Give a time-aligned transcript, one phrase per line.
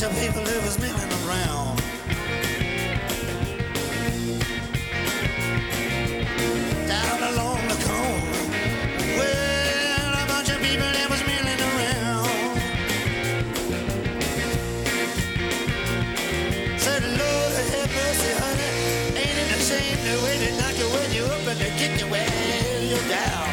[0.00, 1.76] bunch of people who was milling around.
[6.88, 8.22] Down along the cone,
[9.18, 12.60] well, a bunch of people that was milling around.
[16.80, 18.72] Said, Lord, have mercy, honey.
[19.20, 22.00] Ain't it a shame the way they knock you when you up and they kick
[22.00, 23.49] you when you're down?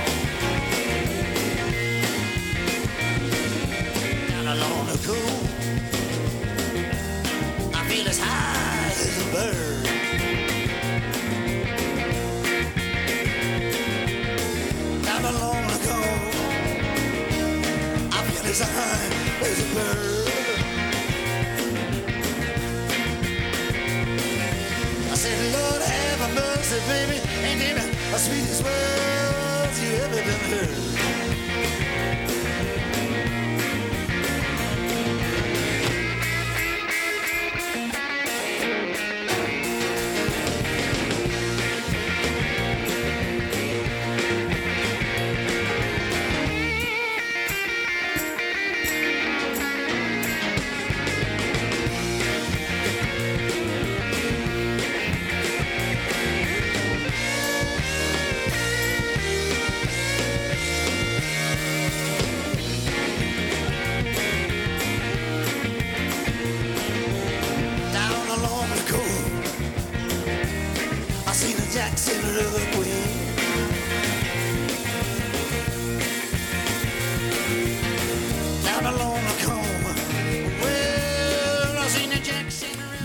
[30.49, 30.96] Yeah.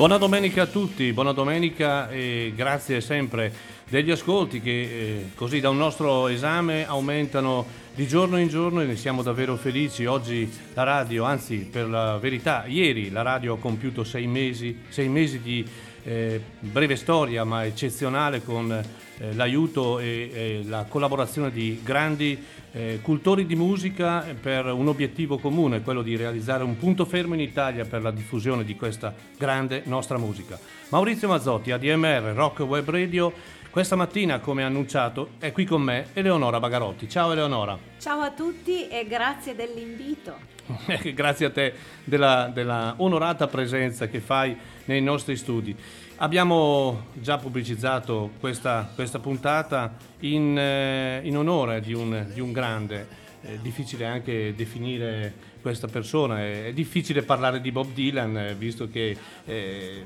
[0.02, 3.52] Buona domenica a tutti, buona domenica e grazie sempre
[3.88, 8.86] degli ascolti che eh, così da un nostro esame aumentano di giorno in giorno e
[8.86, 10.06] ne siamo davvero felici.
[10.06, 15.08] Oggi la radio, anzi per la verità, ieri la radio ha compiuto sei mesi, sei
[15.08, 15.64] mesi di
[16.04, 22.42] eh, breve storia ma eccezionale con eh, l'aiuto e, e, la collaborazione di grandi
[22.72, 27.40] eh, cultori di musica per un obiettivo comune, quello di realizzare un punto fermo in
[27.40, 30.58] Italia per la diffusione di questa grande nostra musica.
[30.88, 33.32] Maurizio Mazzotti, ADMR Rock Web Radio,
[33.72, 37.08] questa mattina, come annunciato, è qui con me Eleonora Bagarotti.
[37.08, 37.78] Ciao Eleonora.
[37.98, 40.36] Ciao a tutti e grazie dell'invito.
[41.14, 41.72] grazie a te
[42.04, 45.74] della, della onorata presenza che fai nei nostri studi.
[46.16, 53.08] Abbiamo già pubblicizzato questa, questa puntata in, eh, in onore di un, di un grande.
[53.40, 58.90] È difficile anche definire questa persona, è, è difficile parlare di Bob Dylan eh, visto
[58.90, 59.16] che
[59.46, 60.04] eh,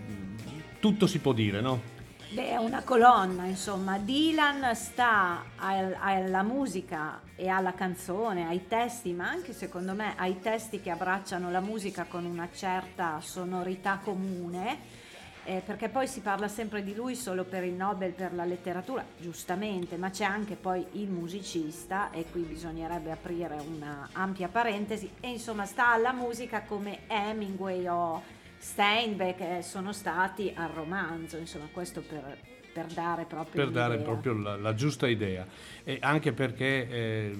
[0.78, 1.94] tutto si può dire, no?
[2.36, 3.96] Beh, è una colonna, insomma.
[3.96, 10.82] Dylan sta alla musica e alla canzone, ai testi, ma anche secondo me ai testi
[10.82, 15.04] che abbracciano la musica con una certa sonorità comune
[15.44, 19.02] eh, perché poi si parla sempre di lui solo per il Nobel per la letteratura,
[19.16, 25.30] giustamente, ma c'è anche poi il musicista e qui bisognerebbe aprire una ampia parentesi e
[25.30, 32.02] insomma sta alla musica come Hemingway o Steinbeck eh, sono stati al romanzo, insomma questo
[32.02, 32.38] per,
[32.72, 35.46] per dare proprio, per dare proprio la, la, giusta idea
[35.82, 37.36] e anche perché eh,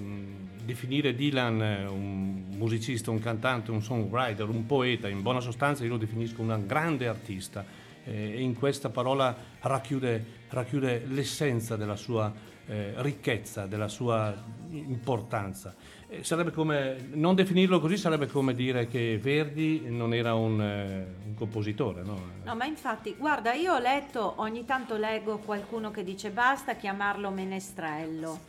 [0.63, 5.97] definire Dylan un musicista, un cantante, un songwriter, un poeta, in buona sostanza io lo
[5.97, 7.63] definisco un grande artista
[8.03, 12.33] eh, e in questa parola racchiude, racchiude l'essenza della sua
[12.67, 14.35] eh, ricchezza, della sua
[14.71, 15.75] importanza.
[16.09, 21.05] Eh, sarebbe come, non definirlo così sarebbe come dire che Verdi non era un, eh,
[21.25, 22.01] un compositore.
[22.01, 22.17] No?
[22.43, 27.29] no, ma infatti, guarda, io ho letto, ogni tanto leggo qualcuno che dice basta chiamarlo
[27.29, 28.39] menestrello.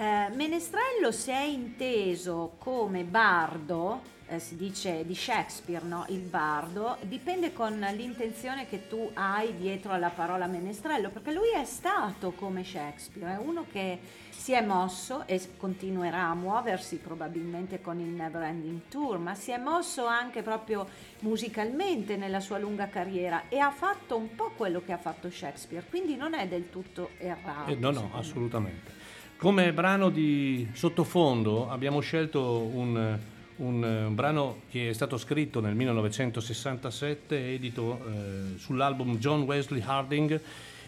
[0.00, 6.06] Eh, menestrello si è inteso come bardo, eh, si dice di Shakespeare, no?
[6.08, 11.66] il bardo, dipende con l'intenzione che tu hai dietro alla parola menestrello, perché lui è
[11.66, 13.98] stato come Shakespeare, è uno che
[14.30, 19.50] si è mosso e continuerà a muoversi probabilmente con il Never Ending Tour, ma si
[19.50, 20.88] è mosso anche proprio
[21.18, 25.84] musicalmente nella sua lunga carriera e ha fatto un po' quello che ha fatto Shakespeare,
[25.86, 27.70] quindi non è del tutto errato.
[27.70, 29.00] Eh, no, no, assolutamente.
[29.40, 33.18] Come brano di sottofondo abbiamo scelto un,
[33.56, 40.38] un, brano che è stato scritto nel 1967, edito eh, sull'album John Wesley Harding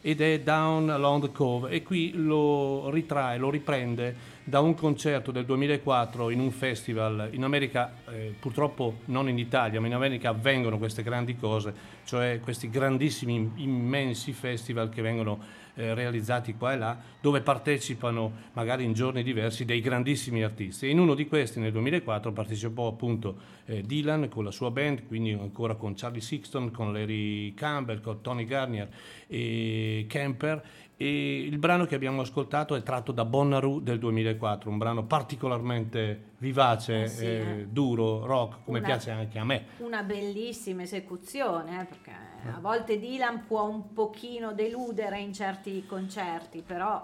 [0.02, 5.30] ed è Down Along the Cove e qui lo ritrae, lo riprende da un concerto
[5.30, 10.30] del 2004 in un festival in America, eh, purtroppo non in Italia, ma in America
[10.30, 11.72] avvengono queste grandi cose,
[12.04, 18.84] cioè questi grandissimi, immensi festival che vengono eh, realizzati qua e là, dove partecipano magari
[18.84, 20.86] in giorni diversi dei grandissimi artisti.
[20.86, 25.06] E in uno di questi nel 2004 partecipò appunto eh, Dylan con la sua band,
[25.06, 28.88] quindi ancora con Charlie Sixton, con Larry Campbell, con Tony Garnier
[29.28, 30.62] e Kemper
[31.02, 36.30] e il brano che abbiamo ascoltato è tratto da Bonnaroo del 2004, un brano particolarmente
[36.38, 37.66] vivace, eh sì, eh.
[37.68, 39.64] duro, rock, come una, piace anche a me.
[39.78, 42.10] Una bellissima esecuzione, eh, perché
[42.44, 47.00] a volte Dylan può un pochino deludere in certi concerti, però